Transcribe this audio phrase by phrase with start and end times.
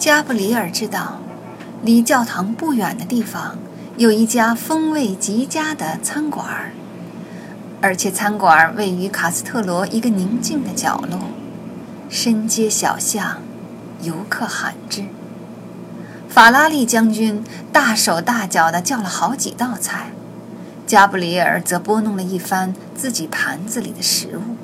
[0.00, 1.20] 加布里尔知道，
[1.82, 3.58] 离教堂不远的地方
[3.98, 6.72] 有一家风味极佳的餐馆，
[7.82, 11.18] 而且餐馆位于卡斯特罗一个宁静的角落，
[12.08, 13.42] 深街小巷，
[14.00, 15.04] 游客罕至。
[16.30, 20.12] 法拉利将军大手大脚地叫了好几道菜，
[20.86, 24.56] 加布里尔则拨弄了一番自己盘子里的食物，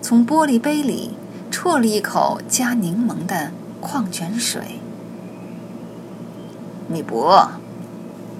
[0.00, 1.16] 从玻璃杯里
[1.50, 3.50] 啜了一口加柠檬的
[3.80, 4.80] 矿泉水。
[6.88, 7.50] 你不饿？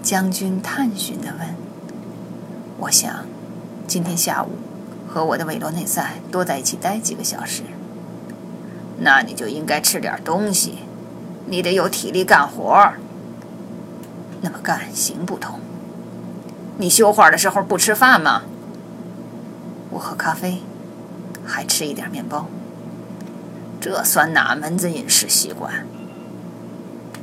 [0.03, 1.55] 将军探寻地问。
[2.79, 3.27] 我想，
[3.87, 4.51] 今天下午
[5.09, 7.63] 和我的韦罗内塞多在一起待几个小时。
[9.01, 10.79] 那你就应该吃点东西。
[11.47, 12.93] 你得有体力干活，
[14.41, 15.61] 那么干行不通。
[16.79, 18.43] 你绣画的时候不吃饭吗？
[19.91, 20.63] 我喝咖啡，
[21.45, 22.47] 还吃一点面包。
[23.81, 25.87] 这算哪门子饮食习惯？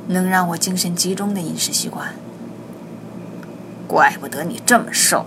[0.08, 2.14] 能让我精神集中的饮食习惯。
[3.86, 5.26] 怪不得你这么瘦。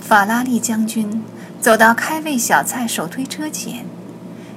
[0.00, 1.22] 法拉利将军
[1.60, 3.86] 走到开胃小菜手推车前，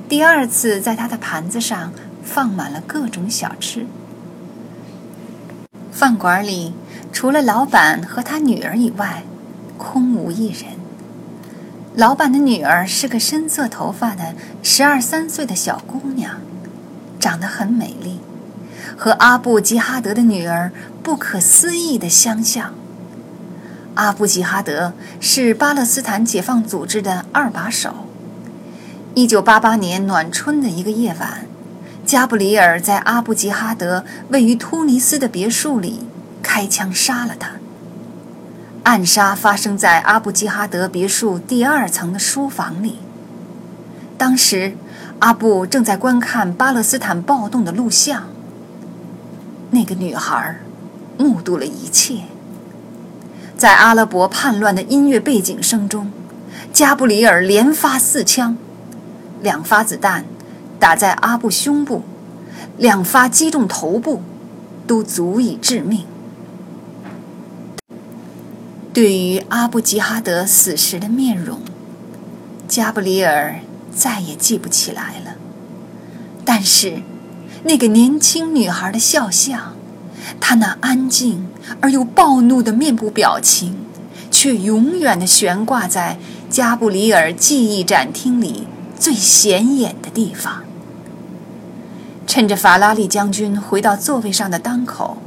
[0.08, 1.92] 第二次在他的盘子上。
[2.24, 3.88] 放满了各种小吃。
[5.92, 6.72] 饭馆里
[7.12, 9.24] 除了老板和他女儿以外，
[9.78, 10.71] 空无一人。
[11.96, 16.38] 老板的女儿是个深色头发的十二三岁的小姑娘，
[17.20, 18.20] 长得很美丽，
[18.98, 20.72] 和阿布吉哈德的女儿
[21.04, 22.74] 不可思议的相像。
[23.96, 28.08] 阿布吉哈德是巴勒斯坦解放组织的二把手。
[29.14, 31.46] 一九八八年暖春的一个夜晚。
[32.04, 36.08] 加布里尔在阿布吉哈德位于突尼斯的别墅里
[36.42, 37.52] 开枪杀了他。
[38.84, 42.98] 暗杀发生在阿布吉哈德别墅第二层的书房里。
[44.18, 44.76] 当时，
[45.20, 48.24] 阿布正在观看巴勒斯坦暴动的录像。
[49.70, 50.60] 那个女孩
[51.18, 52.24] 目睹了一切。
[53.56, 56.12] 在阿拉伯叛乱的音乐背景声中，
[56.74, 58.58] 加布里尔连发四枪，
[59.42, 60.26] 两发子弹。
[60.80, 62.02] 打在阿布胸部，
[62.76, 64.24] 两发击中头部，
[64.88, 66.06] 都足以致命。
[68.94, 71.62] 对于阿布吉哈德死时的面容，
[72.68, 73.62] 加布里尔
[73.96, 75.36] 再也记不起来了。
[76.44, 77.02] 但是，
[77.64, 79.76] 那个年轻女孩的肖像，
[80.42, 81.48] 她那安静
[81.80, 83.78] 而又暴怒的面部表情，
[84.30, 86.18] 却永远的悬挂在
[86.50, 88.68] 加布里尔记忆展厅里
[89.00, 90.64] 最显眼的地方。
[92.28, 95.18] 趁着法拉利将军回到座位上的当口，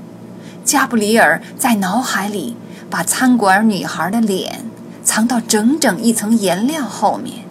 [0.66, 2.56] 加布里尔在脑海里
[2.94, 4.66] 把餐馆女孩的脸
[5.02, 7.44] 藏到整整一层颜料后面，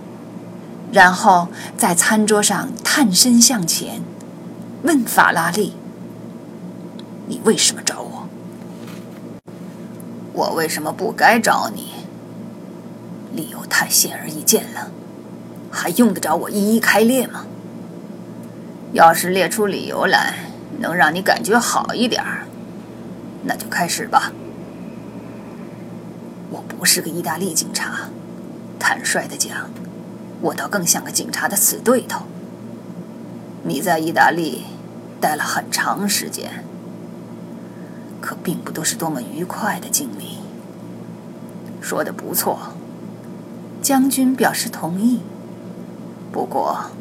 [0.90, 4.02] 然后在餐桌上探身向前，
[4.84, 5.74] 问法拉利
[7.28, 8.30] ：“你为什么找我？
[10.32, 11.90] 我为什么不该找你？
[13.34, 14.92] 理由太显而易见了，
[15.70, 17.46] 还用得着我一一开列吗？”
[18.94, 20.36] 要是列出理由来
[20.80, 22.24] 能让你感觉好一点，
[23.44, 24.32] 那就开始吧。
[26.54, 28.10] 我不是个意大利警察，
[28.78, 29.72] 坦率的讲，
[30.40, 32.26] 我倒更像个警察的死对头。
[33.64, 34.66] 你在意大利
[35.20, 36.64] 待了很长时间，
[38.22, 40.38] 可并不都是多么愉快的经历。
[41.82, 42.60] 说的不错，
[43.82, 45.22] 将军表示同意。
[46.32, 46.92] 不过。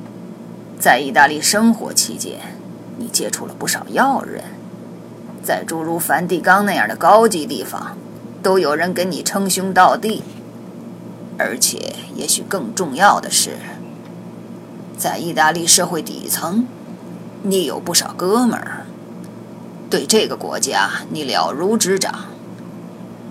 [0.80, 2.40] 在意大利生活期间，
[2.98, 4.42] 你接触了不少要人，
[5.40, 7.96] 在诸如梵蒂冈那样的高级地方，
[8.42, 10.22] 都有人跟你称兄道弟。
[11.38, 13.56] 而且，也许更重要的是，
[14.96, 16.66] 在意大利社会底层，
[17.42, 18.86] 你有不少哥们儿。
[19.88, 22.26] 对这个国家，你了如指掌。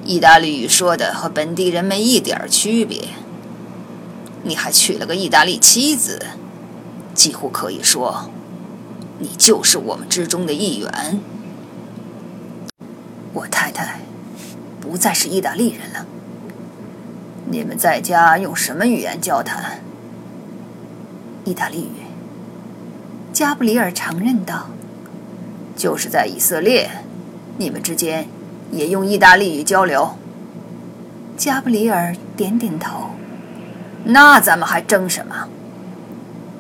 [0.04, 3.10] 意大利语说的和本地人没一点区别。
[4.44, 6.26] 你还娶了个意大利妻子。
[7.14, 8.30] 几乎可以说，
[9.20, 11.20] 你就是我们之中的一员。
[13.34, 14.02] 我太太
[14.92, 16.06] 不再是意大利人了。
[17.50, 19.80] 你们在家用什么语言交谈？
[21.46, 22.02] 意大利语。
[23.32, 24.68] 加布里尔承认道
[25.78, 26.92] ：“就是在以色列，
[27.58, 28.28] 你们之间
[28.70, 30.18] 也用意大利语交流。”
[31.38, 33.12] 加布里尔点点头。
[34.04, 35.48] 那咱们还争什么？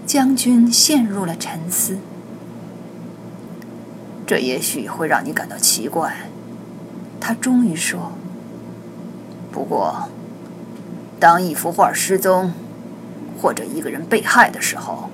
[0.06, 1.98] 将军陷入了沉思。
[4.26, 6.16] 这也许会让你感到奇怪，
[7.20, 8.14] 他终于说
[9.52, 10.08] ：“不过，
[11.20, 12.54] 当一幅画失踪，
[13.42, 15.10] 或者一个人被害的时候，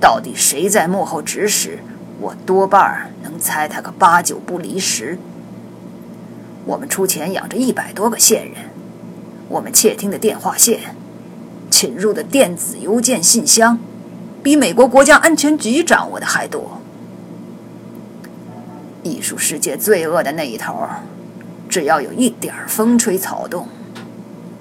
[0.00, 1.78] 到底谁在幕后指使，
[2.20, 5.18] 我多半能猜他个八九不离十。
[6.64, 8.70] 我们出钱养着一百多个线人，
[9.48, 10.96] 我们窃听的电话线，
[11.70, 13.78] 侵入的电子邮件信箱，
[14.42, 16.80] 比美国国家安全局掌握的还多。
[19.02, 20.88] 艺术世界罪恶的那一头，
[21.74, 23.66] 只要有一点风吹草动，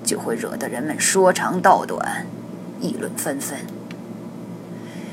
[0.04, 2.26] 就会惹得人们说长道短，
[2.82, 3.56] 议论纷纷。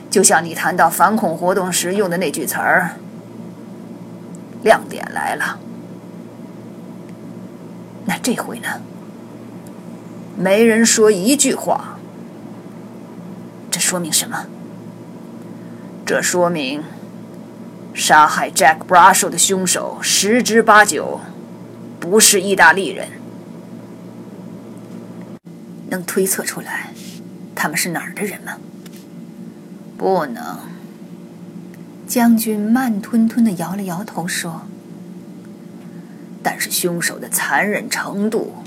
[0.08, 2.92] 就像你谈到反恐活动时用的那句词儿
[4.64, 5.60] ，“亮点来了”。
[8.08, 8.80] 那这回呢？
[10.38, 11.98] 没人说一句话。
[13.70, 14.46] 这说明什么？
[16.06, 16.82] 这说明
[17.92, 21.20] 杀害 Jack Brasso 的凶手十之八九
[22.00, 23.08] 不是意大利人。
[25.90, 26.92] 能推测出来
[27.54, 28.56] 他们是哪儿的人吗？
[29.98, 30.58] 不能。
[32.06, 34.62] 将军慢吞吞的摇了摇头说。
[36.42, 38.64] 但是凶手的残忍程度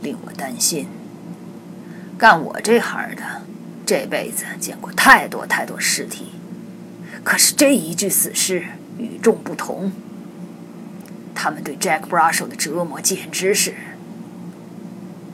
[0.00, 0.86] 令我担心。
[2.16, 3.42] 干我这行的，
[3.84, 6.26] 这辈子见过太多太多尸体，
[7.24, 8.64] 可是这一具死尸
[8.96, 9.90] 与众不同。
[11.36, 13.74] 他们对 Jack Brasho 的折磨简直是……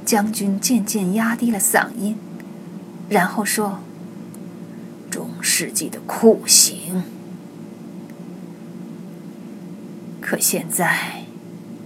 [0.04, 2.18] 将军渐渐压低了嗓音，
[3.08, 3.78] 然后说
[5.08, 7.04] ：“中世纪的酷刑。”
[10.20, 11.22] 可现在。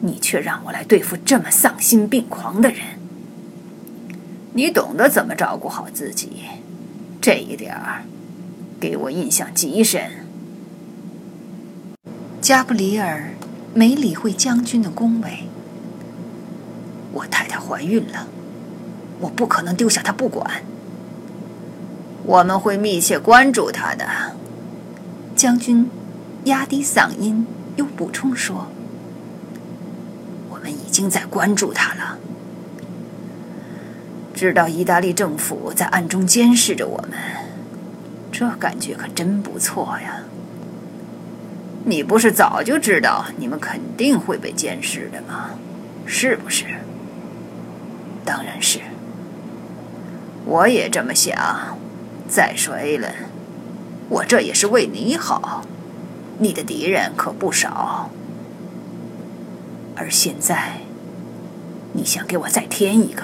[0.01, 2.81] 你却让我来对付这么丧心病狂的人。
[4.53, 6.43] 你懂得怎么照顾好自己，
[7.19, 8.03] 这一点儿
[8.79, 10.03] 给我印象极深。
[12.43, 13.31] 加布里尔
[13.77, 15.45] 没理会将军的恭维。
[17.13, 18.27] 我太太怀孕了，
[19.21, 20.63] 我不可能丢下她不管。
[22.25, 24.07] 我们会密切关注她的。
[25.37, 25.91] 将军
[26.45, 27.47] 压低嗓音
[27.77, 28.69] 又补充说。
[30.49, 32.17] 我们已经在关注她了，
[34.33, 37.19] 知道意大利政府在暗中监视着我们，
[38.33, 40.23] 这感觉可真不错呀。
[41.89, 45.51] 你不是早就知道你们肯定会被监视的吗？
[46.05, 46.65] 是不是？
[48.25, 48.81] 当然是。
[50.45, 51.79] 我也这么想。
[52.29, 53.13] 再说，A 伦，
[54.09, 55.63] 我这也是为你好。
[56.41, 58.11] 你的敌人可不少。
[59.95, 60.81] 而现在，
[61.93, 63.23] 你想给我再添一个？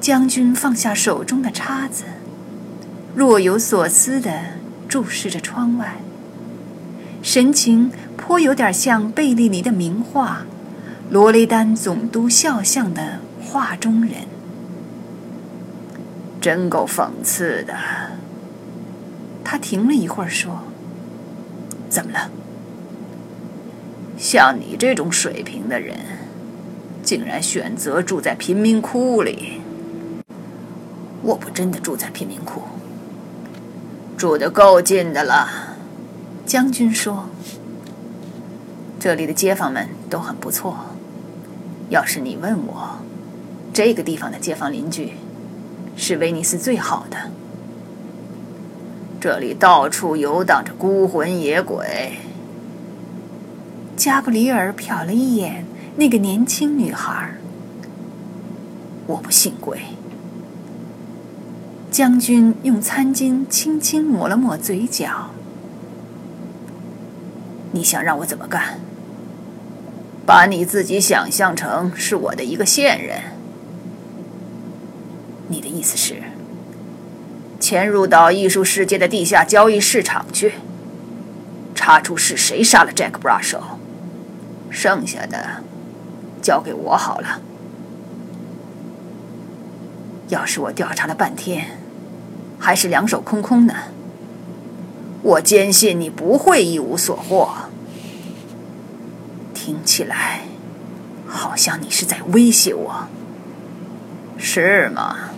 [0.00, 2.04] 将军放下手中的叉子，
[3.14, 4.32] 若有所思的
[4.88, 5.96] 注视着窗外，
[7.22, 10.44] 神情颇有点像贝利尼的名画
[11.12, 14.26] 《罗雷丹总督肖像》的画中人。
[16.40, 17.74] 真够讽刺的。
[19.44, 20.64] 他停了一会儿，说
[21.88, 22.28] ：“怎么了？”
[24.18, 25.96] 像你这种水平的人，
[27.04, 29.60] 竟然选择住在贫民窟里。
[31.22, 32.62] 我不真的住在贫民窟，
[34.16, 35.61] 住的够近的了。
[36.44, 37.28] 将军说
[38.98, 40.76] ：“这里的街坊们都很不错。
[41.88, 42.98] 要是你问我，
[43.72, 45.12] 这个地方的街坊邻居
[45.96, 47.16] 是威尼斯最好的。
[49.20, 52.18] 这里到处游荡着孤魂野鬼。”
[53.96, 55.64] 加布里尔瞟了一眼
[55.96, 57.34] 那个年轻女孩。
[59.06, 59.80] 我不信鬼。
[61.90, 65.30] 将军用餐巾轻轻抹了抹嘴角。
[67.72, 68.78] 你想让我怎么干？
[70.24, 73.22] 把你自己想象成是我的一个线人。
[75.48, 76.22] 你的意思是，
[77.58, 80.54] 潜入到艺术世界的地下交易市场去，
[81.74, 83.60] 查出是谁杀了 Jack Brasso？
[84.70, 85.62] 剩下的
[86.40, 87.40] 交给我好了。
[90.28, 91.78] 要是我调查了半天，
[92.58, 93.74] 还是两手空空呢？
[95.22, 97.48] 我坚信你不会一无所获。
[99.54, 100.42] 听起来
[101.26, 103.06] 好像你是在威胁我，
[104.36, 105.30] 是吗？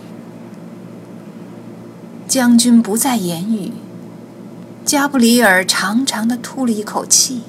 [2.27, 3.71] 将军不再言语。
[4.83, 7.43] 加布里尔长长的吐了一口气。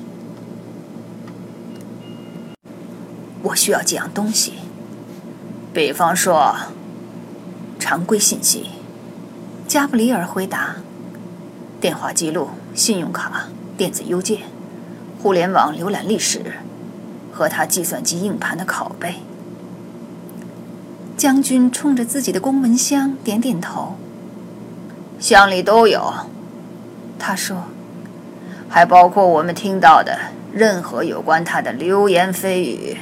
[3.42, 4.54] 我需要几样东西，
[5.72, 6.54] 比方说，
[7.78, 8.70] 常规信息。
[9.68, 10.76] 加布里尔回答：
[11.80, 14.42] 电话记录、信用卡、电子邮件、
[15.22, 16.40] 互联网浏览历史
[17.32, 19.16] 和他计算机硬盘的拷贝。
[21.16, 23.96] 将军冲着自己的公文箱点点头。
[25.18, 26.12] 箱里都有。
[27.18, 27.64] 他说，
[28.68, 30.18] 还包括我们听到的
[30.52, 32.98] 任何有关他的流言蜚语。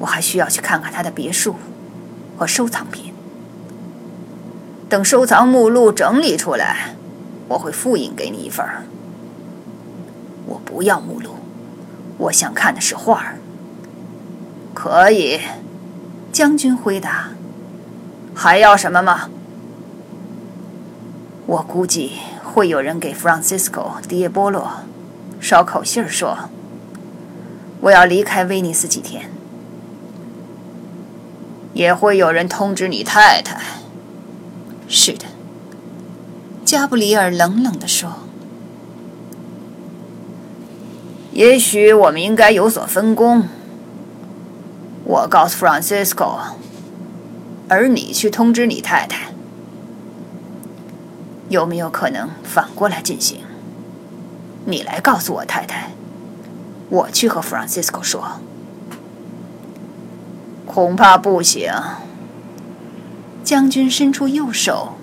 [0.00, 1.54] 我还需要去看看他的别墅
[2.36, 3.05] 和收藏品。
[4.88, 6.94] 等收藏目录整理出来，
[7.48, 8.64] 我会复印给你一份。
[10.46, 11.36] 我不要目录，
[12.18, 13.38] 我想看的是画儿。
[14.72, 15.40] 可以，
[16.30, 17.30] 将军回答。
[18.34, 19.30] 还要什么吗？
[21.46, 22.12] 我估计
[22.44, 24.84] 会有人给 Francisco 迪波洛
[25.40, 26.50] 捎口信儿，说
[27.80, 29.30] 我要离开威尼斯几天。
[31.72, 33.60] 也会有人通知你太太。
[34.88, 35.24] 是的，
[36.64, 38.12] 加布里尔冷冷地说。
[41.32, 43.48] 也许我们应该有所分工。
[45.04, 46.38] 我告诉 Francisco，
[47.68, 49.32] 而你去通知你太太。
[51.48, 53.40] 有没有可能反过来进行？
[54.64, 55.90] 你来告诉我太太，
[56.88, 58.40] 我去和 Francisco 说。
[60.64, 61.70] 恐怕不行。
[63.46, 64.94] 将军伸出右手，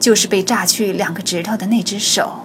[0.00, 2.40] 就是被炸去两个指头的那只手。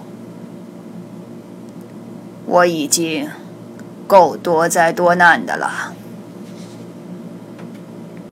[2.46, 3.28] 我已经
[4.06, 5.92] 够多灾多难的了。